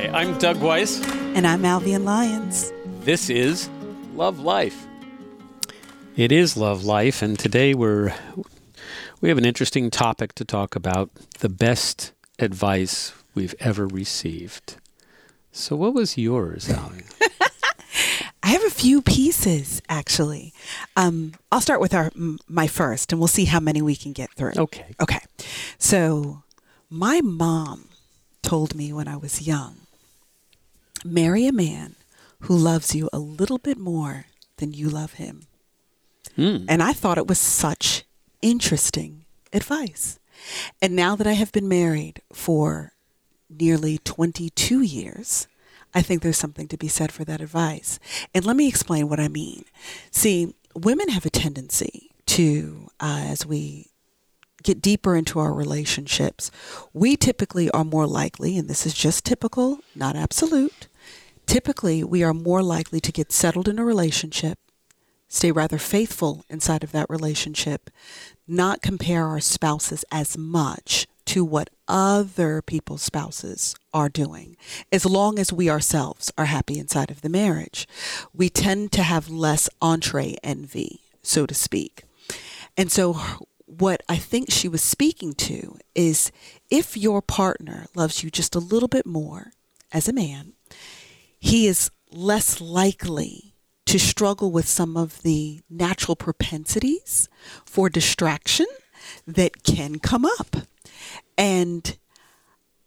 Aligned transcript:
Hi, 0.00 0.18
I'm 0.18 0.38
Doug 0.38 0.62
Weiss. 0.62 1.06
And 1.34 1.46
I'm 1.46 1.62
Albion 1.62 2.06
Lyons. 2.06 2.72
This 3.00 3.28
is 3.28 3.68
Love 4.14 4.40
Life. 4.40 4.86
It 6.16 6.32
is 6.32 6.56
Love 6.56 6.84
Life, 6.86 7.20
and 7.20 7.38
today 7.38 7.74
we're 7.74 8.14
we 9.20 9.28
have 9.28 9.36
an 9.36 9.44
interesting 9.44 9.90
topic 9.90 10.32
to 10.36 10.44
talk 10.46 10.74
about: 10.74 11.10
the 11.40 11.50
best 11.50 12.14
advice 12.38 13.12
we've 13.34 13.54
ever 13.60 13.86
received. 13.86 14.76
So, 15.52 15.76
what 15.76 15.92
was 15.92 16.16
yours, 16.16 16.70
Albion? 16.70 17.04
I 18.42 18.48
have 18.48 18.64
a 18.64 18.70
few 18.70 19.02
pieces 19.02 19.82
actually. 19.90 20.54
Um, 20.96 21.34
I'll 21.52 21.60
start 21.60 21.82
with 21.82 21.92
our 21.92 22.10
my 22.48 22.68
first, 22.68 23.12
and 23.12 23.20
we'll 23.20 23.28
see 23.28 23.44
how 23.44 23.60
many 23.60 23.82
we 23.82 23.96
can 23.96 24.14
get 24.14 24.32
through. 24.32 24.52
Okay. 24.56 24.94
Okay. 24.98 25.20
So, 25.76 26.42
my 26.88 27.20
mom 27.20 27.90
told 28.40 28.74
me 28.74 28.94
when 28.94 29.06
I 29.06 29.18
was 29.18 29.46
young 29.46 29.76
marry 31.04 31.46
a 31.46 31.52
man 31.52 31.96
who 32.40 32.56
loves 32.56 32.94
you 32.94 33.08
a 33.12 33.18
little 33.18 33.58
bit 33.58 33.78
more 33.78 34.26
than 34.56 34.72
you 34.72 34.88
love 34.88 35.14
him. 35.14 35.46
Mm. 36.36 36.66
And 36.68 36.82
I 36.82 36.92
thought 36.92 37.18
it 37.18 37.26
was 37.26 37.38
such 37.38 38.04
interesting 38.42 39.24
advice. 39.52 40.18
And 40.80 40.96
now 40.96 41.16
that 41.16 41.26
I 41.26 41.32
have 41.32 41.52
been 41.52 41.68
married 41.68 42.22
for 42.32 42.92
nearly 43.48 43.98
22 43.98 44.80
years, 44.80 45.48
I 45.92 46.02
think 46.02 46.22
there's 46.22 46.38
something 46.38 46.68
to 46.68 46.76
be 46.76 46.88
said 46.88 47.12
for 47.12 47.24
that 47.24 47.40
advice. 47.40 47.98
And 48.34 48.44
let 48.44 48.56
me 48.56 48.68
explain 48.68 49.08
what 49.08 49.20
I 49.20 49.28
mean. 49.28 49.64
See, 50.10 50.54
women 50.74 51.08
have 51.08 51.26
a 51.26 51.30
tendency 51.30 52.10
to, 52.26 52.88
uh, 53.00 53.24
as 53.28 53.44
we 53.44 53.86
get 54.62 54.80
deeper 54.80 55.16
into 55.16 55.38
our 55.40 55.52
relationships, 55.52 56.50
we 56.92 57.16
typically 57.16 57.70
are 57.70 57.84
more 57.84 58.06
likely, 58.06 58.56
and 58.56 58.68
this 58.68 58.86
is 58.86 58.94
just 58.94 59.24
typical, 59.24 59.80
not 59.94 60.16
absolute, 60.16 60.86
typically 61.50 62.04
we 62.04 62.22
are 62.22 62.32
more 62.32 62.62
likely 62.62 63.00
to 63.00 63.10
get 63.10 63.32
settled 63.32 63.66
in 63.66 63.76
a 63.76 63.84
relationship, 63.84 64.56
stay 65.26 65.50
rather 65.50 65.78
faithful 65.78 66.44
inside 66.48 66.84
of 66.84 66.92
that 66.92 67.10
relationship, 67.10 67.90
not 68.46 68.80
compare 68.80 69.26
our 69.26 69.40
spouses 69.40 70.04
as 70.12 70.38
much 70.38 71.08
to 71.24 71.44
what 71.44 71.68
other 71.88 72.62
people's 72.62 73.02
spouses 73.02 73.74
are 73.92 74.08
doing, 74.08 74.56
as 74.92 75.04
long 75.04 75.40
as 75.40 75.52
we 75.52 75.68
ourselves 75.68 76.30
are 76.38 76.44
happy 76.44 76.78
inside 76.78 77.10
of 77.10 77.20
the 77.20 77.28
marriage. 77.28 77.88
We 78.32 78.48
tend 78.48 78.92
to 78.92 79.02
have 79.02 79.28
less 79.28 79.68
entree 79.82 80.36
envy, 80.44 81.00
so 81.20 81.46
to 81.46 81.54
speak. 81.54 82.04
And 82.76 82.92
so 82.92 83.20
what 83.66 84.02
I 84.08 84.18
think 84.18 84.52
she 84.52 84.68
was 84.68 84.84
speaking 84.84 85.34
to 85.34 85.78
is 85.96 86.30
if 86.70 86.96
your 86.96 87.20
partner 87.20 87.86
loves 87.96 88.22
you 88.22 88.30
just 88.30 88.54
a 88.54 88.60
little 88.60 88.88
bit 88.88 89.04
more 89.04 89.50
as 89.92 90.08
a 90.08 90.12
man, 90.12 90.52
he 91.40 91.66
is 91.66 91.90
less 92.12 92.60
likely 92.60 93.54
to 93.86 93.98
struggle 93.98 94.52
with 94.52 94.68
some 94.68 94.96
of 94.96 95.22
the 95.22 95.62
natural 95.68 96.14
propensities 96.14 97.28
for 97.64 97.88
distraction 97.88 98.66
that 99.26 99.64
can 99.64 99.98
come 99.98 100.24
up. 100.24 100.58
And 101.36 101.96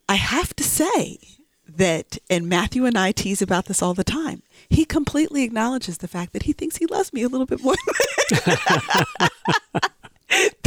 I 0.07 0.15
have 0.15 0.55
to 0.55 0.63
say 0.63 1.17
that, 1.67 2.19
and 2.29 2.47
Matthew 2.47 2.85
and 2.85 2.97
I 2.97 3.11
tease 3.11 3.41
about 3.41 3.65
this 3.65 3.81
all 3.81 3.93
the 3.93 4.03
time, 4.03 4.43
he 4.69 4.85
completely 4.85 5.43
acknowledges 5.43 5.97
the 5.97 6.07
fact 6.07 6.31
that 6.33 6.43
he 6.43 6.53
thinks 6.53 6.77
he 6.77 6.85
loves 6.85 7.11
me 7.11 7.23
a 7.23 7.27
little 7.27 7.47
bit 7.47 7.61
more. 7.61 7.75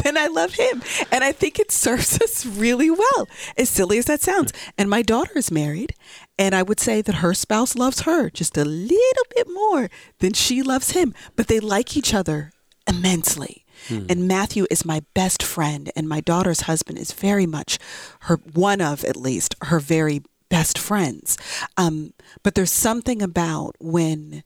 than 0.02 0.16
I 0.16 0.26
love 0.28 0.54
him. 0.54 0.82
And 1.10 1.24
I 1.24 1.32
think 1.32 1.58
it 1.58 1.70
serves 1.70 2.20
us 2.20 2.46
really 2.46 2.90
well, 2.90 3.28
as 3.56 3.68
silly 3.68 3.98
as 3.98 4.06
that 4.06 4.20
sounds. 4.20 4.52
And 4.78 4.88
my 4.88 5.02
daughter 5.02 5.32
is 5.36 5.50
married, 5.50 5.94
and 6.38 6.54
I 6.54 6.62
would 6.62 6.80
say 6.80 7.02
that 7.02 7.16
her 7.16 7.34
spouse 7.34 7.74
loves 7.76 8.00
her 8.02 8.30
just 8.30 8.56
a 8.56 8.64
little 8.64 9.24
bit 9.34 9.46
more 9.52 9.88
than 10.18 10.32
she 10.32 10.62
loves 10.62 10.90
him, 10.90 11.14
but 11.34 11.48
they 11.48 11.60
like 11.60 11.96
each 11.96 12.12
other 12.12 12.52
immensely. 12.86 13.64
Hmm. 13.88 14.06
And 14.08 14.28
Matthew 14.28 14.66
is 14.70 14.84
my 14.84 15.02
best 15.14 15.42
friend, 15.42 15.90
and 15.96 16.08
my 16.08 16.20
daughter's 16.20 16.62
husband 16.62 16.98
is 16.98 17.12
very 17.12 17.46
much 17.46 17.78
her, 18.20 18.36
one 18.36 18.80
of 18.80 19.04
at 19.04 19.16
least, 19.16 19.54
her 19.62 19.80
very 19.80 20.22
best 20.48 20.78
friends. 20.78 21.36
Um, 21.76 22.12
but 22.42 22.54
there's 22.54 22.72
something 22.72 23.22
about 23.22 23.76
when 23.78 24.42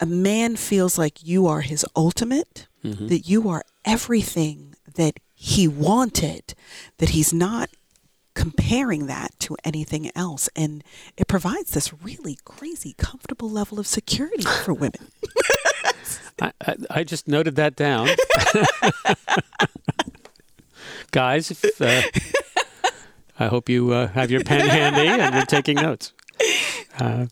a 0.00 0.06
man 0.06 0.56
feels 0.56 0.98
like 0.98 1.24
you 1.26 1.46
are 1.46 1.60
his 1.60 1.84
ultimate, 1.94 2.66
mm-hmm. 2.84 3.08
that 3.08 3.28
you 3.28 3.48
are 3.48 3.62
everything 3.84 4.74
that 4.94 5.18
he 5.34 5.66
wanted, 5.68 6.54
that 6.98 7.10
he's 7.10 7.32
not 7.32 7.70
comparing 8.34 9.06
that 9.06 9.38
to 9.40 9.56
anything 9.64 10.10
else. 10.16 10.48
And 10.56 10.82
it 11.16 11.28
provides 11.28 11.72
this 11.72 11.92
really 12.02 12.38
crazy, 12.44 12.94
comfortable 12.96 13.50
level 13.50 13.78
of 13.78 13.86
security 13.86 14.44
for 14.44 14.74
women. 14.74 15.08
I, 16.40 16.52
I, 16.60 16.76
I, 16.90 17.04
just 17.04 17.28
noted 17.28 17.56
that 17.56 17.76
down. 17.76 18.08
Guys, 21.10 21.50
if, 21.50 21.80
uh, 21.80 22.02
I 23.38 23.46
hope 23.46 23.68
you 23.68 23.92
uh, 23.92 24.08
have 24.08 24.30
your 24.30 24.42
pen 24.42 24.66
handy 24.66 25.06
and 25.06 25.34
you're 25.34 25.44
taking 25.44 25.76
notes. 25.76 26.12
Uh, 26.98 27.26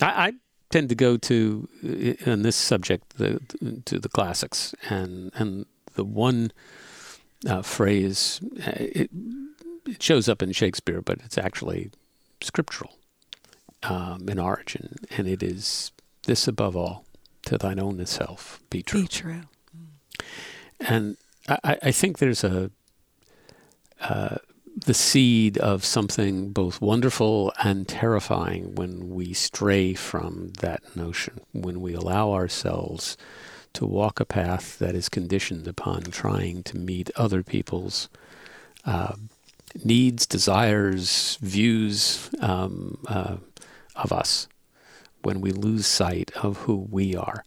I, 0.00 0.28
I, 0.28 0.32
tend 0.70 0.90
to 0.90 0.94
go 0.94 1.16
to, 1.16 1.66
in 1.82 2.42
this 2.42 2.54
subject, 2.54 3.16
the, 3.16 3.40
to 3.86 3.98
the 3.98 4.08
classics. 4.08 4.74
And, 4.90 5.30
and 5.34 5.64
the 5.94 6.04
one 6.04 6.52
uh, 7.46 7.62
phrase, 7.62 8.40
uh, 8.66 8.72
it, 8.76 9.10
it, 9.98 10.02
shows 10.02 10.28
up 10.28 10.42
in 10.42 10.52
Shakespeare, 10.52 11.00
but 11.00 11.18
it's 11.24 11.38
actually 11.38 11.90
scriptural 12.40 12.94
um, 13.82 14.28
in 14.28 14.38
origin, 14.38 14.96
and 15.16 15.26
it 15.28 15.42
is 15.42 15.92
this 16.24 16.46
above 16.48 16.76
all, 16.76 17.04
to 17.42 17.58
thine 17.58 17.78
own 17.78 18.04
self 18.06 18.60
be 18.70 18.82
true. 18.82 19.02
Be 19.02 19.08
true. 19.08 19.42
Mm. 19.76 20.26
And 20.80 21.16
I, 21.48 21.78
I, 21.82 21.90
think 21.92 22.18
there's 22.18 22.44
a 22.44 22.70
uh, 24.00 24.36
the 24.84 24.94
seed 24.94 25.58
of 25.58 25.84
something 25.84 26.50
both 26.52 26.80
wonderful 26.80 27.52
and 27.62 27.88
terrifying 27.88 28.74
when 28.74 29.10
we 29.10 29.32
stray 29.32 29.94
from 29.94 30.52
that 30.60 30.94
notion, 30.94 31.40
when 31.52 31.80
we 31.80 31.94
allow 31.94 32.32
ourselves 32.32 33.16
to 33.72 33.86
walk 33.86 34.20
a 34.20 34.24
path 34.24 34.78
that 34.78 34.94
is 34.94 35.08
conditioned 35.08 35.66
upon 35.66 36.02
trying 36.02 36.62
to 36.64 36.76
meet 36.76 37.10
other 37.16 37.42
people's 37.42 38.08
uh, 38.84 39.14
needs, 39.84 40.26
desires, 40.26 41.38
views 41.40 42.30
um, 42.40 42.98
uh, 43.06 43.36
of 43.96 44.12
us 44.12 44.48
when 45.22 45.40
we 45.40 45.50
lose 45.50 45.86
sight 45.86 46.30
of 46.36 46.58
who 46.58 46.86
we 46.90 47.16
are. 47.16 47.44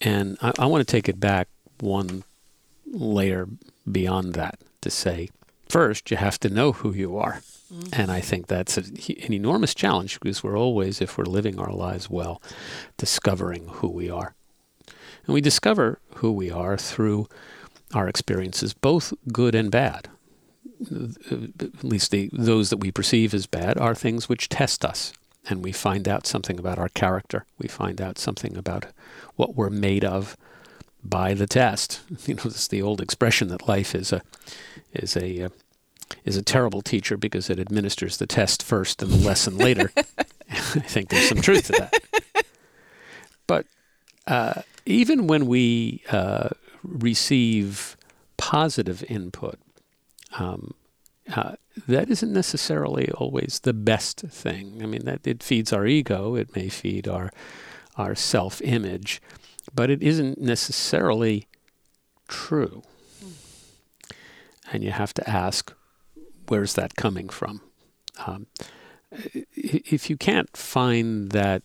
And 0.00 0.36
I, 0.40 0.52
I 0.58 0.66
want 0.66 0.86
to 0.86 0.90
take 0.90 1.08
it 1.08 1.20
back 1.20 1.48
one 1.80 2.24
layer 2.86 3.48
beyond 3.90 4.34
that 4.34 4.58
to 4.82 4.90
say, 4.90 5.28
first, 5.68 6.10
you 6.10 6.16
have 6.16 6.38
to 6.40 6.48
know 6.48 6.72
who 6.72 6.92
you 6.92 7.16
are. 7.18 7.42
Mm-hmm. 7.72 8.00
And 8.00 8.10
I 8.10 8.20
think 8.20 8.46
that's 8.46 8.76
a, 8.76 8.82
an 8.82 9.32
enormous 9.32 9.74
challenge 9.74 10.20
because 10.20 10.42
we're 10.42 10.58
always, 10.58 11.00
if 11.00 11.18
we're 11.18 11.24
living 11.24 11.58
our 11.58 11.72
lives 11.72 12.08
well, 12.08 12.40
discovering 12.96 13.66
who 13.66 13.88
we 13.88 14.10
are. 14.10 14.34
And 15.26 15.34
we 15.34 15.40
discover 15.40 15.98
who 16.16 16.30
we 16.32 16.50
are 16.50 16.76
through 16.76 17.28
our 17.94 18.08
experiences, 18.08 18.74
both 18.74 19.14
good 19.32 19.54
and 19.54 19.70
bad. 19.70 20.08
At 20.80 21.84
least 21.84 22.10
the, 22.10 22.30
those 22.32 22.70
that 22.70 22.78
we 22.78 22.90
perceive 22.90 23.34
as 23.34 23.46
bad 23.46 23.78
are 23.78 23.94
things 23.94 24.28
which 24.28 24.48
test 24.48 24.84
us. 24.84 25.12
And 25.46 25.62
we 25.62 25.72
find 25.72 26.08
out 26.08 26.26
something 26.26 26.58
about 26.58 26.78
our 26.78 26.88
character. 26.88 27.44
We 27.58 27.68
find 27.68 28.00
out 28.00 28.18
something 28.18 28.56
about 28.56 28.86
what 29.36 29.54
we're 29.54 29.70
made 29.70 30.04
of 30.04 30.36
by 31.02 31.34
the 31.34 31.46
test. 31.46 32.00
You 32.26 32.34
know, 32.34 32.42
it's 32.46 32.68
the 32.68 32.80
old 32.82 33.00
expression 33.00 33.48
that 33.48 33.68
life 33.68 33.94
is 33.94 34.12
a 34.12 34.22
is 34.92 35.16
a 35.16 35.44
uh, 35.44 35.48
is 36.24 36.36
a 36.36 36.42
terrible 36.42 36.80
teacher 36.80 37.16
because 37.18 37.50
it 37.50 37.58
administers 37.58 38.16
the 38.16 38.26
test 38.26 38.62
first 38.62 39.02
and 39.02 39.12
the 39.12 39.26
lesson 39.26 39.58
later. 39.58 39.90
I 40.50 40.80
think 40.80 41.08
there's 41.08 41.28
some 41.28 41.40
truth 41.40 41.66
to 41.66 41.72
that. 41.72 42.44
But 43.46 43.66
uh, 44.26 44.62
even 44.86 45.26
when 45.26 45.46
we 45.46 46.02
uh, 46.10 46.50
receive 46.82 47.96
positive 48.36 49.02
input, 49.08 49.58
um, 50.38 50.74
uh, 51.32 51.52
that 51.88 52.10
isn't 52.10 52.32
necessarily 52.32 53.10
always 53.12 53.60
the 53.62 53.72
best 53.72 54.20
thing. 54.20 54.80
I 54.82 54.86
mean, 54.86 55.04
that 55.04 55.26
it 55.26 55.42
feeds 55.42 55.72
our 55.72 55.86
ego, 55.86 56.34
it 56.34 56.54
may 56.54 56.68
feed 56.68 57.08
our 57.08 57.30
our 57.96 58.14
self-image, 58.14 59.22
but 59.72 59.88
it 59.88 60.02
isn't 60.02 60.40
necessarily 60.40 61.46
true. 62.26 62.82
And 64.72 64.82
you 64.82 64.90
have 64.90 65.14
to 65.14 65.30
ask, 65.30 65.72
where's 66.48 66.74
that 66.74 66.96
coming 66.96 67.28
from? 67.28 67.60
Um, 68.26 68.46
if 69.54 70.10
you 70.10 70.16
can't 70.16 70.56
find 70.56 71.30
that 71.30 71.62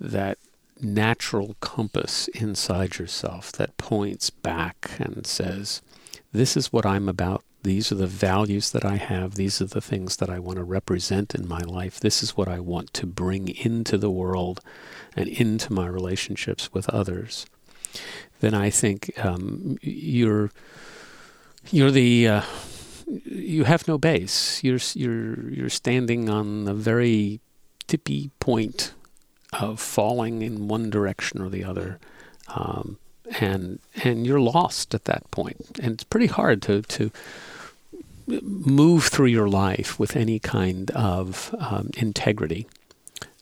that 0.00 0.38
natural 0.80 1.56
compass 1.60 2.28
inside 2.28 2.98
yourself 2.98 3.52
that 3.52 3.76
points 3.76 4.30
back 4.30 4.90
and 4.98 5.26
says, 5.26 5.82
This 6.32 6.56
is 6.56 6.72
what 6.72 6.84
I'm 6.84 7.08
about, 7.08 7.44
These 7.64 7.90
are 7.90 7.94
the 7.96 8.06
values 8.06 8.72
that 8.72 8.84
I 8.84 8.96
have. 8.96 9.36
These 9.36 9.62
are 9.62 9.66
the 9.66 9.80
things 9.80 10.16
that 10.16 10.28
I 10.28 10.38
want 10.38 10.58
to 10.58 10.64
represent 10.64 11.34
in 11.34 11.48
my 11.48 11.60
life. 11.60 11.98
This 11.98 12.22
is 12.22 12.36
what 12.36 12.46
I 12.46 12.60
want 12.60 12.92
to 12.94 13.06
bring 13.06 13.48
into 13.48 13.96
the 13.96 14.10
world 14.10 14.60
and 15.16 15.28
into 15.28 15.72
my 15.72 15.86
relationships 15.86 16.72
with 16.74 16.88
others. 16.90 17.46
Then 18.40 18.52
I 18.52 18.68
think 18.68 19.12
um, 19.24 19.78
you're 19.80 20.50
you're 21.70 21.90
the 21.90 22.28
uh, 22.28 22.42
you 23.06 23.64
have 23.64 23.88
no 23.88 23.96
base. 23.96 24.62
You're 24.62 24.80
you're 24.92 25.50
you're 25.50 25.70
standing 25.70 26.28
on 26.28 26.68
a 26.68 26.74
very 26.74 27.40
tippy 27.86 28.30
point 28.40 28.92
of 29.54 29.80
falling 29.80 30.42
in 30.42 30.68
one 30.68 30.90
direction 30.90 31.40
or 31.40 31.48
the 31.48 31.64
other. 31.64 31.98
Um, 32.48 32.98
and 33.40 33.78
and 34.02 34.26
you're 34.26 34.40
lost 34.40 34.94
at 34.94 35.06
that 35.06 35.30
point. 35.30 35.78
And 35.82 35.94
it's 35.94 36.04
pretty 36.04 36.26
hard 36.26 36.60
to 36.62 36.82
to 36.82 37.10
move 38.26 39.04
through 39.04 39.26
your 39.26 39.48
life 39.48 39.98
with 39.98 40.16
any 40.16 40.38
kind 40.38 40.90
of 40.92 41.54
um, 41.58 41.90
integrity 41.96 42.66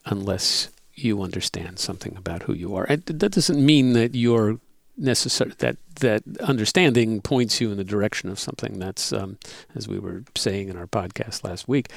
unless 0.05 0.69
you 0.94 1.23
understand 1.23 1.79
something 1.79 2.17
about 2.17 2.44
who 2.44 2.52
you 2.52 2.75
are. 2.75 2.84
And 2.84 3.05
that 3.06 3.32
doesn't 3.32 3.64
mean 3.64 3.93
that 3.94 4.14
you're 4.14 4.58
necessary 4.96 5.52
that 5.58 5.76
that 6.00 6.23
understanding 6.40 7.20
points 7.20 7.61
you 7.61 7.70
in 7.70 7.76
the 7.76 7.84
direction 7.84 8.29
of 8.29 8.38
something 8.38 8.79
that's 8.79 9.12
um, 9.12 9.38
as 9.75 9.88
we 9.88 9.99
were 9.99 10.23
saying 10.37 10.69
in 10.69 10.76
our 10.76 10.87
podcast 10.87 11.44
last 11.44 11.67
week 11.67 11.88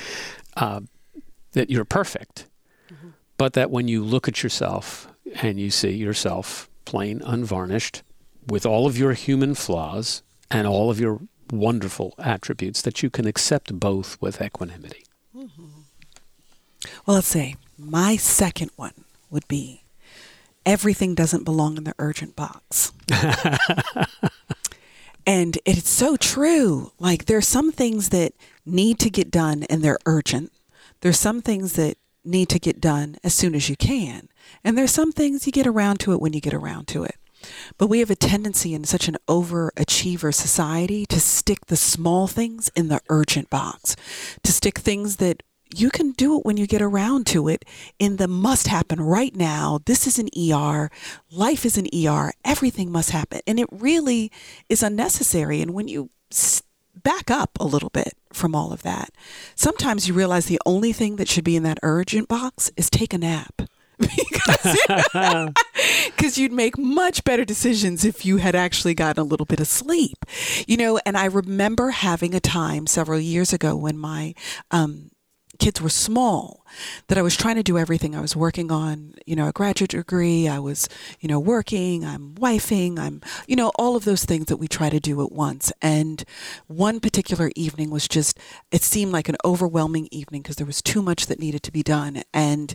uh, 0.55 0.79
that 1.51 1.69
you're 1.69 1.83
perfect 1.83 2.47
mm-hmm. 2.91 3.09
but 3.37 3.51
that 3.53 3.69
when 3.69 3.89
you 3.89 4.01
look 4.03 4.29
at 4.29 4.43
yourself 4.43 5.09
and 5.41 5.59
you 5.59 5.69
see 5.69 5.91
yourself 5.91 6.69
plain 6.85 7.21
unvarnished 7.25 8.01
with 8.47 8.65
all 8.65 8.87
of 8.87 8.97
your 8.97 9.11
human 9.11 9.53
flaws 9.53 10.23
and 10.49 10.65
all 10.65 10.89
of 10.89 10.99
your 10.99 11.19
wonderful 11.51 12.13
attributes 12.18 12.81
that 12.81 13.03
you 13.03 13.09
can 13.09 13.27
accept 13.27 13.80
both 13.80 14.19
with 14.21 14.42
equanimity 14.42 15.03
mm-hmm. 15.36 15.65
well 17.06 17.15
let's 17.15 17.27
see 17.27 17.56
my 17.77 18.15
second 18.15 18.71
one 18.75 18.94
would 19.30 19.47
be 19.47 19.83
everything 20.65 21.15
doesn't 21.15 21.44
belong 21.44 21.77
in 21.77 21.83
the 21.83 21.94
urgent 22.00 22.36
box. 22.36 22.92
and 25.27 25.57
it's 25.65 25.89
so 25.89 26.18
true. 26.18 26.92
Like 27.00 27.25
there's 27.25 27.47
some 27.47 27.71
things 27.71 28.09
that 28.09 28.33
need 28.65 29.00
to 29.00 29.09
get 29.09 29.31
done 29.31 29.63
and 29.69 29.83
they're 29.83 30.00
urgent. 30.06 30.51
There's 31.01 31.19
some 31.19 31.42
things 31.42 31.74
that 31.74 31.97
need 32.24 32.50
to 32.50 32.59
get 32.59 32.81
done 32.81 33.18
as 33.24 33.36
soon 33.36 33.53
as 33.53 33.69
you 33.69 33.75
can. 33.75 34.30
And 34.63 34.77
there's 34.77 34.92
some 34.92 35.12
things 35.12 35.45
you 35.45 35.51
get 35.51 35.68
around 35.68 36.00
to 36.01 36.13
it 36.13 36.21
when 36.21 36.33
you 36.33 36.42
get 36.42 36.53
around 36.53 36.88
to 36.89 37.03
it. 37.03 37.15
But 37.77 37.88
we 37.88 38.00
have 38.00 38.09
a 38.09 38.15
tendency 38.15 38.74
in 38.74 38.83
such 38.83 39.07
an 39.07 39.18
overachiever 39.27 40.33
society 40.33 41.06
to 41.07 41.19
stick 41.19 41.68
the 41.68 41.75
small 41.75 42.27
things 42.27 42.69
in 42.75 42.88
the 42.88 43.01
urgent 43.09 43.50
box, 43.50 43.95
to 44.44 44.51
stick 44.51 44.80
things 44.80 45.18
that 45.18 45.44
you 45.74 45.89
can 45.89 46.12
do 46.12 46.38
it 46.38 46.45
when 46.45 46.57
you 46.57 46.68
get 46.68 46.81
around 46.81 47.25
to 47.27 47.47
it 47.47 47.65
in 48.00 48.18
the 48.18 48.27
must 48.27 48.68
happen 48.68 49.01
right 49.01 49.36
now. 49.36 49.80
This 49.86 50.07
is 50.07 50.19
an 50.19 50.30
ER. 50.38 50.89
Life 51.31 51.65
is 51.65 51.77
an 51.77 51.88
ER. 51.94 52.31
Everything 52.44 52.92
must 52.92 53.12
happen. 53.12 53.42
And 53.47 53.59
it 53.59 53.68
really 53.71 54.31
is 54.69 54.83
unnecessary. 54.83 55.62
And 55.62 55.74
when 55.74 55.88
you 55.88 56.09
back 57.03 57.30
up 57.30 57.57
a 57.59 57.65
little 57.65 57.89
bit 57.89 58.13
from 58.31 58.56
all 58.56 58.71
of 58.71 58.83
that, 58.83 59.09
sometimes 59.56 60.07
you 60.07 60.13
realize 60.13 60.45
the 60.45 60.62
only 60.65 60.94
thing 60.94 61.18
that 61.18 61.27
should 61.27 61.44
be 61.44 61.56
in 61.56 61.63
that 61.63 61.80
urgent 61.83 62.27
box 62.27 62.71
is 62.77 62.89
take 62.89 63.13
a 63.13 63.18
nap. 63.18 63.62
because 63.97 64.77
you'd 66.37 66.51
make 66.51 66.77
much 66.77 67.23
better 67.23 67.45
decisions 67.45 68.03
if 68.03 68.25
you 68.25 68.37
had 68.37 68.55
actually 68.55 68.93
gotten 68.93 69.21
a 69.21 69.25
little 69.25 69.45
bit 69.45 69.59
of 69.59 69.67
sleep 69.67 70.25
you 70.67 70.75
know 70.75 70.99
and 71.05 71.17
i 71.17 71.25
remember 71.25 71.91
having 71.91 72.33
a 72.33 72.39
time 72.39 72.87
several 72.87 73.19
years 73.19 73.53
ago 73.53 73.75
when 73.75 73.97
my 73.97 74.33
um, 74.71 75.11
kids 75.59 75.81
were 75.81 75.89
small 75.89 76.65
that 77.07 77.17
I 77.17 77.21
was 77.21 77.35
trying 77.35 77.55
to 77.55 77.63
do 77.63 77.77
everything. 77.77 78.15
I 78.15 78.21
was 78.21 78.35
working 78.35 78.71
on, 78.71 79.13
you 79.25 79.35
know, 79.35 79.47
a 79.47 79.51
graduate 79.51 79.91
degree. 79.91 80.47
I 80.47 80.59
was, 80.59 80.89
you 81.19 81.29
know, 81.29 81.39
working, 81.39 82.03
I'm 82.03 82.35
wifing, 82.35 82.99
I'm, 82.99 83.21
you 83.47 83.55
know, 83.55 83.71
all 83.75 83.95
of 83.95 84.05
those 84.05 84.25
things 84.25 84.45
that 84.45 84.57
we 84.57 84.67
try 84.67 84.89
to 84.89 84.99
do 84.99 85.23
at 85.23 85.31
once. 85.31 85.71
And 85.81 86.23
one 86.67 86.99
particular 86.99 87.51
evening 87.55 87.89
was 87.89 88.07
just, 88.07 88.39
it 88.71 88.81
seemed 88.81 89.11
like 89.11 89.29
an 89.29 89.37
overwhelming 89.45 90.07
evening 90.11 90.41
because 90.41 90.57
there 90.57 90.65
was 90.65 90.81
too 90.81 91.01
much 91.01 91.27
that 91.27 91.39
needed 91.39 91.63
to 91.63 91.71
be 91.71 91.83
done. 91.83 92.23
And 92.33 92.73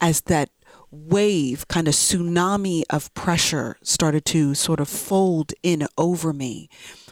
as 0.00 0.22
that 0.22 0.50
wave, 0.92 1.66
kind 1.68 1.88
of 1.88 1.94
tsunami 1.94 2.82
of 2.90 3.12
pressure 3.14 3.76
started 3.82 4.24
to 4.26 4.54
sort 4.54 4.78
of 4.78 4.88
fold 4.88 5.52
in 5.62 5.86
over 5.98 6.32
me, 6.32 6.68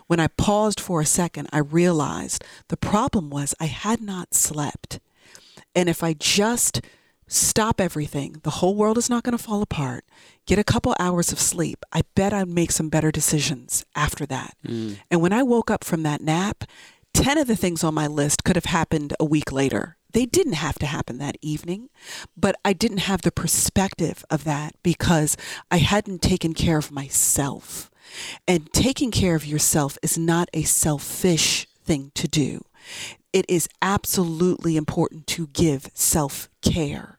when 0.07 0.21
I 0.21 0.29
paused 0.29 0.79
for 0.79 1.01
a 1.01 1.07
second, 1.07 1.49
I 1.53 1.59
realized 1.59 2.45
the 2.69 2.77
problem 2.77 3.31
was 3.31 3.55
I 3.59 3.67
had 3.67 4.01
not 4.01 4.35
slept. 4.35 5.01
And 5.75 5.89
if 5.89 6.03
I 6.03 6.15
just 6.15 6.81
stop 7.29 7.81
everything, 7.81 8.41
the 8.43 8.51
whole 8.51 8.75
world 8.75 8.99
is 8.99 9.09
not 9.09 9.23
going 9.23 9.37
to 9.37 9.43
fall 9.43 9.63
apart. 9.63 10.05
Get 10.47 10.59
a 10.59 10.65
couple 10.65 10.97
hours 10.99 11.31
of 11.31 11.39
sleep. 11.39 11.85
I 11.93 12.03
bet 12.17 12.33
I'd 12.33 12.49
make 12.49 12.73
some 12.73 12.89
better 12.89 13.13
decisions 13.13 13.85
after 13.95 14.27
that. 14.27 14.57
Mm. 14.67 14.99
And 15.11 15.21
when 15.23 15.33
I 15.33 15.45
woke 15.45 15.71
up 15.71 15.85
from 15.85 16.03
that 16.03 16.21
nap, 16.21 16.65
10 17.15 17.39
of 17.39 17.47
the 17.47 17.57
things 17.57 17.85
on 17.85 17.95
my 17.95 18.09
list 18.09 18.43
could 18.45 18.57
have 18.57 18.65
happened 18.65 19.15
a 19.21 19.25
week 19.25 19.53
later. 19.53 19.97
They 20.13 20.27
didn't 20.27 20.55
have 20.55 20.79
to 20.81 20.87
happen 20.87 21.19
that 21.19 21.37
evening, 21.41 21.89
but 22.37 22.57
I 22.65 22.73
didn't 22.73 22.99
have 22.99 23.23
the 23.23 23.33
perspective 23.33 24.25
of 24.31 24.45
that 24.45 24.75
because 24.83 25.37
I 25.71 25.79
hadn't 25.79 26.23
taken 26.23 26.55
care 26.55 26.79
of 26.79 26.91
myself. 26.91 27.91
And 28.49 28.73
taking 28.73 29.11
care 29.11 29.35
of 29.37 29.47
yourself 29.47 29.97
is 30.03 30.19
not 30.19 30.49
a 30.53 30.63
selfish 30.63 31.69
thing 31.85 32.11
to 32.15 32.27
do 32.27 32.65
it 33.33 33.47
is 33.49 33.69
absolutely 33.81 34.77
important 34.77 35.27
to 35.29 35.49
give 35.49 35.91
self 35.95 36.49
care. 36.63 37.19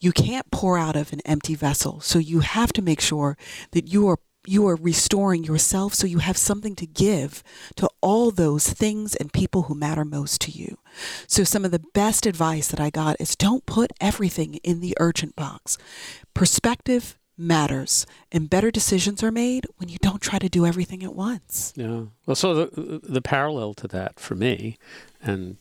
You 0.00 0.12
can't 0.12 0.50
pour 0.50 0.78
out 0.78 0.96
of 0.96 1.12
an 1.12 1.20
empty 1.26 1.54
vessel. 1.54 2.00
So 2.00 2.18
you 2.18 2.40
have 2.40 2.72
to 2.74 2.82
make 2.82 3.00
sure 3.00 3.36
that 3.72 3.88
you 3.88 4.08
are 4.08 4.18
you 4.46 4.66
are 4.66 4.76
restoring 4.76 5.44
yourself 5.44 5.94
so 5.94 6.06
you 6.06 6.18
have 6.18 6.36
something 6.36 6.74
to 6.76 6.86
give 6.86 7.42
to 7.76 7.88
all 8.00 8.30
those 8.30 8.70
things 8.72 9.14
and 9.16 9.32
people 9.32 9.62
who 9.62 9.74
matter 9.74 10.04
most 10.04 10.40
to 10.42 10.50
you. 10.50 10.78
So 11.26 11.44
some 11.44 11.64
of 11.64 11.70
the 11.70 11.82
best 11.92 12.26
advice 12.26 12.68
that 12.68 12.80
I 12.80 12.90
got 12.90 13.16
is 13.20 13.36
don't 13.36 13.66
put 13.66 13.92
everything 14.00 14.54
in 14.56 14.80
the 14.80 14.96
urgent 14.98 15.36
box. 15.36 15.76
Perspective 16.34 17.18
matters 17.36 18.04
and 18.32 18.50
better 18.50 18.70
decisions 18.70 19.22
are 19.22 19.30
made 19.30 19.66
when 19.76 19.88
you 19.88 19.98
don't 20.02 20.20
try 20.20 20.38
to 20.38 20.48
do 20.48 20.66
everything 20.66 21.04
at 21.04 21.14
once. 21.14 21.72
Yeah. 21.76 22.04
Well, 22.26 22.34
so 22.34 22.54
the 22.54 23.00
the 23.02 23.22
parallel 23.22 23.74
to 23.74 23.88
that 23.88 24.18
for 24.18 24.34
me 24.34 24.76
and 25.22 25.56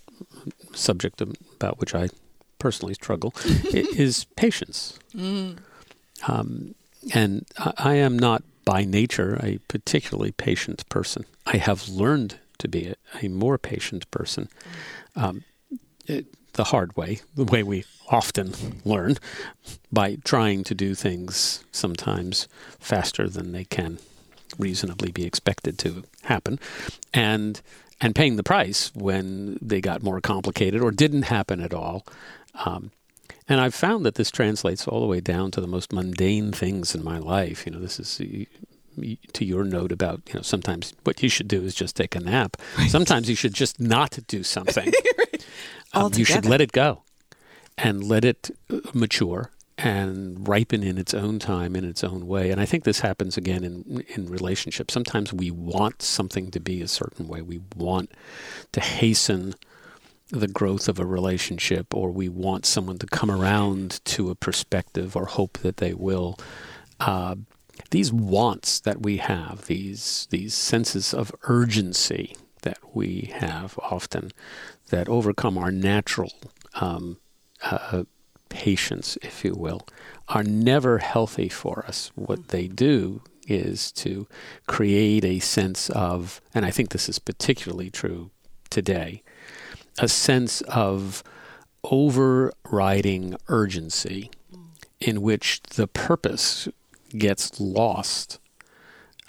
subject 0.74 1.22
about 1.22 1.79
which 1.79 1.93
I 1.93 2.10
personally 2.60 2.96
struggle 2.96 3.34
is 3.46 4.25
patience. 4.36 4.98
Mm. 5.15 5.60
Um, 6.27 6.75
and 7.13 7.46
I, 7.60 7.74
I, 7.77 7.93
am 7.96 8.17
not 8.17 8.43
by 8.67 8.83
nature 8.83 9.39
a 9.41 9.59
particularly 9.69 10.33
patient 10.33 10.83
person. 10.89 11.24
I 11.45 11.55
have 11.55 11.88
learned 11.88 12.38
to 12.57 12.67
be 12.67 12.88
a, 12.88 12.95
a 13.25 13.29
more 13.29 13.57
patient 13.57 14.12
person. 14.12 14.50
Um, 15.15 15.45
it, 16.05 16.25
the 16.51 16.65
hard 16.65 16.97
way, 16.97 17.21
the 17.33 17.45
way 17.45 17.63
we 17.63 17.86
often 18.09 18.53
learn, 18.83 19.15
by 19.89 20.17
trying 20.25 20.65
to 20.65 20.75
do 20.75 20.95
things 20.95 21.63
sometimes 21.71 22.50
faster 22.77 23.29
than 23.29 23.53
they 23.53 23.63
can 23.63 24.00
reasonably 24.59 25.13
be 25.13 25.24
expected 25.24 25.79
to 25.79 26.03
happen. 26.24 26.59
And 27.13 27.62
and 28.01 28.13
paying 28.13 28.36
the 28.36 28.43
price 28.43 28.91
when 28.93 29.57
they 29.62 29.79
got 29.79 30.03
more 30.03 30.19
complicated 30.19 30.81
or 30.81 30.91
didn't 30.91 31.24
happen 31.24 31.62
at 31.62 31.74
all. 31.74 32.05
Um, 32.65 32.91
and 33.50 33.62
I've 33.62 33.75
found 33.75 34.06
that 34.06 34.16
this 34.16 34.32
translates 34.32 34.88
all 34.88 35.00
the 35.00 35.08
way 35.08 35.22
down 35.22 35.51
to 35.51 35.62
the 35.62 35.68
most 35.68 35.94
mundane 35.94 36.51
things 36.51 36.94
in 36.94 37.04
my 37.04 37.18
life. 37.18 37.66
You 37.66 37.72
know, 37.74 37.80
this 37.80 38.00
is 38.00 38.22
to 39.34 39.46
your 39.46 39.63
note 39.63 39.92
about 39.92 40.22
you 40.27 40.36
know 40.36 40.42
sometimes 40.42 40.94
what 41.04 41.22
you 41.22 41.30
should 41.30 41.48
do 41.48 41.62
is 41.63 41.75
just 41.75 41.96
take 41.96 42.16
a 42.16 42.20
nap. 42.20 42.58
Right. 42.77 42.89
Sometimes 42.89 43.30
you 43.30 43.36
should 43.36 43.54
just 43.54 43.80
not 43.80 44.20
do 44.27 44.44
something. 44.44 44.92
right. 45.18 45.46
um, 45.94 46.12
you 46.16 46.25
should 46.25 46.46
let 46.46 46.62
it 46.62 46.72
go 46.72 47.04
and 47.77 48.04
let 48.04 48.25
it 48.25 48.50
uh, 48.72 48.80
mature 48.94 49.51
and 49.77 50.48
ripen 50.48 50.82
in 50.82 50.98
its 50.98 51.13
own 51.13 51.38
time, 51.38 51.75
in 51.75 51.86
its 51.86 52.04
own 52.04 52.25
way. 52.25 52.50
And 52.50 52.60
I 52.60 52.66
think 52.66 52.84
this 52.84 53.01
happens 53.01 53.38
again 53.38 53.63
in 53.63 54.04
in 54.16 54.27
relationships. 54.27 54.94
Sometimes 54.94 55.32
we 55.32 55.51
want 55.51 56.01
something 56.01 56.51
to 56.51 56.60
be 56.60 56.82
a 56.82 56.88
certain 56.88 57.27
way. 57.27 57.42
We 57.42 57.62
want 57.75 58.12
to 58.72 58.82
hasten 58.82 59.56
the 60.29 60.48
growth 60.48 60.89
of 60.89 61.00
a 61.00 61.05
relationship, 61.05 61.93
or 61.93 62.12
we 62.12 62.29
want 62.29 62.65
someone 62.65 62.98
to 63.00 63.07
come 63.07 63.31
around 63.31 64.03
to 64.05 64.29
a 64.29 64.36
perspective, 64.36 65.15
or 65.15 65.25
hope 65.25 65.57
that 65.60 65.77
they 65.77 65.93
will. 65.93 66.38
Uh, 67.00 67.36
these 67.91 68.12
wants 68.12 68.79
that 68.79 69.01
we 69.01 69.17
have, 69.17 69.67
these 69.67 70.27
these 70.31 70.53
senses 70.53 71.13
of 71.13 71.31
urgency 71.43 72.36
that 72.63 72.79
we 72.93 73.31
have 73.36 73.77
often, 73.79 74.31
that 74.89 75.07
overcome 75.07 75.57
our 75.57 75.72
natural 75.72 76.34
um, 76.81 77.17
uh, 77.63 78.03
patience, 78.50 79.17
if 79.22 79.46
you 79.46 79.53
will, 79.53 79.88
are 80.27 80.43
never 80.43 80.98
healthy 80.98 81.50
for 81.50 81.86
us. 81.88 82.12
What 82.15 82.50
they 82.50 82.67
do 82.67 83.22
is 83.48 83.91
to 83.93 84.27
create 84.67 85.24
a 85.24 85.39
sense 85.39 85.89
of, 85.91 86.41
and 86.53 86.65
I 86.65 86.72
think 86.72 86.89
this 86.89 87.07
is 87.07 87.19
particularly 87.19 87.89
true 87.89 88.31
today, 88.69 89.24
a 89.98 90.08
sense 90.08 90.62
of 90.62 91.24
overriding 91.84 93.36
urgency 93.48 94.30
in 95.00 95.22
which 95.22 95.62
the 95.62 95.88
purpose 95.88 96.68
gets 97.18 97.60
lost, 97.60 98.39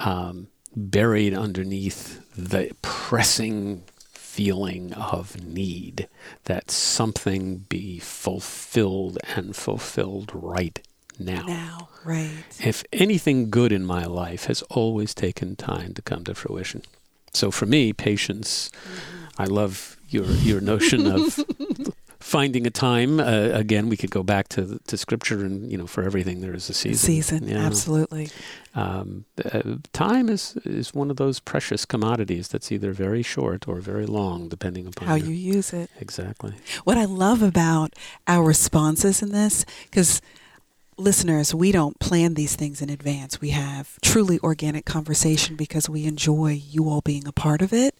um, 0.00 0.48
buried 0.74 1.34
underneath 1.34 2.20
the 2.36 2.70
pressing 2.82 3.82
feeling 4.12 4.92
of 4.94 5.42
need 5.44 6.08
that 6.44 6.70
something 6.70 7.58
be 7.68 7.98
fulfilled 7.98 9.18
and 9.34 9.56
fulfilled 9.56 10.30
right 10.32 10.86
now. 11.18 11.44
Now, 11.44 11.88
right. 12.04 12.44
If 12.60 12.84
anything 12.92 13.50
good 13.50 13.72
in 13.72 13.84
my 13.84 14.04
life 14.04 14.44
has 14.44 14.62
always 14.62 15.14
taken 15.14 15.56
time 15.56 15.92
to 15.94 16.02
come 16.02 16.24
to 16.24 16.34
fruition. 16.34 16.82
So 17.32 17.50
for 17.50 17.66
me, 17.66 17.92
patience, 17.92 18.70
I 19.36 19.44
love 19.44 19.97
your 20.08 20.24
your 20.26 20.60
notion 20.60 21.06
of 21.06 21.38
finding 22.20 22.66
a 22.66 22.70
time. 22.70 23.20
Uh, 23.20 23.50
again, 23.52 23.88
we 23.88 23.96
could 23.96 24.10
go 24.10 24.22
back 24.22 24.48
to 24.50 24.78
to 24.86 24.96
scripture, 24.96 25.44
and 25.44 25.70
you 25.70 25.78
know, 25.78 25.86
for 25.86 26.02
everything 26.02 26.40
there 26.40 26.54
is 26.54 26.68
a 26.70 26.74
season. 26.74 26.98
Season, 27.06 27.48
Yeah. 27.48 27.58
absolutely. 27.66 28.30
Um, 28.74 29.24
uh, 29.44 29.76
time 29.92 30.28
is 30.28 30.56
is 30.64 30.94
one 30.94 31.10
of 31.10 31.16
those 31.16 31.40
precious 31.40 31.84
commodities 31.84 32.48
that's 32.48 32.70
either 32.72 32.92
very 32.92 33.22
short 33.22 33.66
or 33.68 33.80
very 33.80 34.06
long, 34.06 34.48
depending 34.48 34.86
upon 34.86 35.08
How 35.08 35.14
your- 35.14 35.28
you 35.28 35.54
use 35.56 35.72
it. 35.72 35.90
exactly. 36.00 36.54
What 36.84 36.96
I 36.96 37.04
love 37.04 37.42
about 37.42 37.94
our 38.26 38.44
responses 38.44 39.22
in 39.22 39.32
this, 39.32 39.64
because 39.90 40.20
listeners, 40.96 41.54
we 41.54 41.70
don't 41.70 41.98
plan 42.00 42.34
these 42.34 42.56
things 42.56 42.82
in 42.82 42.90
advance. 42.90 43.40
We 43.40 43.50
have 43.50 43.98
truly 44.02 44.38
organic 44.40 44.84
conversation 44.84 45.54
because 45.56 45.88
we 45.88 46.04
enjoy 46.06 46.60
you 46.70 46.88
all 46.88 47.00
being 47.02 47.26
a 47.28 47.32
part 47.32 47.62
of 47.62 47.72
it. 47.72 47.94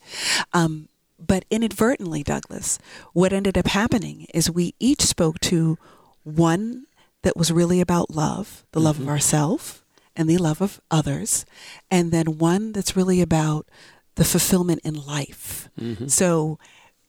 Um, 0.53 0.89
but 1.19 1.45
inadvertently, 1.51 2.23
Douglas, 2.23 2.79
what 3.13 3.33
ended 3.33 3.59
up 3.59 3.67
happening 3.69 4.27
is 4.35 4.51
we 4.51 4.75
each 4.79 5.03
spoke 5.03 5.39
to 5.41 5.79
one 6.25 6.85
that 7.23 7.37
was 7.37 7.51
really 7.51 7.81
about 7.81 8.11
love, 8.15 8.65
the 8.73 8.81
love 8.81 8.99
of 9.01 9.07
Mhm. 9.07 9.11
ourselves 9.11 9.83
and 10.15 10.29
the 10.29 10.39
love 10.39 10.61
of 10.61 10.81
others, 10.91 11.45
and 11.91 12.11
then 12.13 12.39
one 12.39 12.73
that's 12.73 12.97
really 12.97 13.21
about 13.21 13.67
the 14.15 14.25
fulfillment 14.25 14.81
in 14.85 14.95
life. 14.95 15.69
Mhm. 15.81 16.11
So 16.11 16.59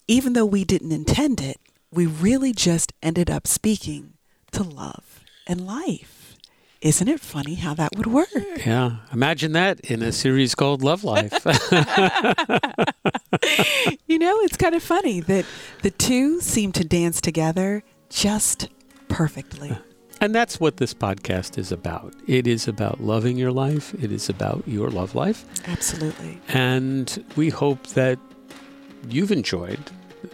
even 0.07 0.33
though 0.33 0.45
we 0.45 0.63
didn't 0.63 0.91
intend 0.91 1.39
it, 1.41 1.59
we 1.91 2.05
really 2.05 2.53
just 2.53 2.93
ended 3.01 3.29
up 3.29 3.47
speaking 3.47 4.13
to 4.51 4.63
love 4.63 5.21
and 5.47 5.65
life. 5.65 6.35
Isn't 6.81 7.07
it 7.09 7.19
funny 7.19 7.55
how 7.55 7.73
that 7.73 7.95
would 7.97 8.07
work? 8.07 8.29
Yeah, 8.65 8.97
imagine 9.11 9.51
that 9.53 9.79
in 9.81 10.01
a 10.01 10.11
series 10.11 10.55
called 10.55 10.81
Love 10.81 11.03
Life. 11.03 11.33
you 14.07 14.19
know, 14.19 14.37
it's 14.41 14.57
kind 14.57 14.75
of 14.75 14.83
funny 14.83 15.19
that 15.21 15.45
the 15.81 15.91
two 15.91 16.41
seem 16.41 16.71
to 16.73 16.83
dance 16.83 17.21
together 17.21 17.83
just 18.09 18.69
perfectly. 19.07 19.77
And 20.21 20.35
that's 20.35 20.59
what 20.59 20.75
this 20.75 20.93
podcast 20.93 21.57
is 21.57 21.71
about. 21.71 22.13
It 22.27 22.45
is 22.45 22.67
about 22.67 22.99
loving 22.99 23.37
your 23.37 23.53
life. 23.53 23.93
It 24.03 24.11
is 24.11 24.27
about 24.27 24.63
your 24.67 24.89
love 24.89 25.15
life. 25.15 25.45
Absolutely. 25.65 26.41
And 26.49 27.23
we 27.37 27.47
hope 27.47 27.87
that 27.87 28.19
you've 29.07 29.31
enjoyed 29.31 29.79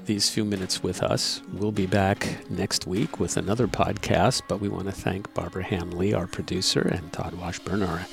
these 0.06 0.30
few 0.30 0.46
minutes 0.46 0.84
with 0.84 1.02
us. 1.04 1.42
We'll 1.54 1.72
be 1.72 1.86
back 1.86 2.38
next 2.50 2.88
week 2.88 3.20
with 3.20 3.38
another 3.38 3.68
podcast, 3.68 4.44
but 4.48 4.60
we 4.60 4.70
want 4.70 4.86
to 4.86 4.92
thank 4.92 5.34
Barbara 5.34 5.64
Hamley, 5.64 6.14
our 6.14 6.28
producer, 6.28 6.82
and 6.82 7.12
Todd 7.12 7.34
Washburn, 7.36 7.84
our 7.84 8.06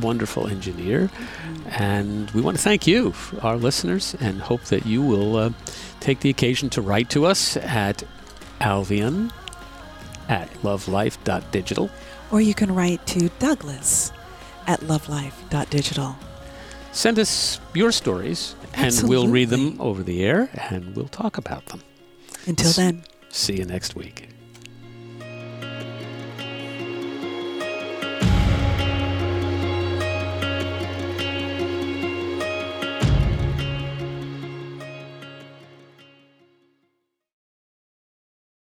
wonderful 0.00 0.46
engineer. 0.46 1.10
And 1.66 2.30
we 2.30 2.40
want 2.40 2.56
to 2.56 2.62
thank 2.62 2.86
you, 2.86 3.14
our 3.42 3.56
listeners, 3.56 4.14
and 4.20 4.40
hope 4.40 4.62
that 4.64 4.86
you 4.86 5.02
will 5.02 5.36
uh, 5.36 5.50
take 6.00 6.20
the 6.20 6.30
occasion 6.30 6.70
to 6.70 6.82
write 6.82 7.10
to 7.10 7.26
us 7.26 7.56
at 7.56 8.02
albion 8.60 9.32
at 10.28 10.48
lovelife.digital. 10.62 11.90
Or 12.30 12.40
you 12.40 12.54
can 12.54 12.74
write 12.74 13.04
to 13.08 13.28
Douglas 13.40 14.12
at 14.66 14.80
lovelife.digital. 14.80 16.16
Send 16.92 17.18
us 17.18 17.60
your 17.72 17.92
stories, 17.92 18.54
and 18.74 18.94
we'll 19.04 19.28
read 19.28 19.48
them 19.48 19.80
over 19.80 20.02
the 20.02 20.24
air 20.24 20.50
and 20.70 20.96
we'll 20.96 21.08
talk 21.08 21.38
about 21.38 21.66
them. 21.66 21.82
Until 22.46 22.72
then. 22.72 23.04
See 23.28 23.56
you 23.56 23.64
next 23.64 23.94
week. 23.94 24.28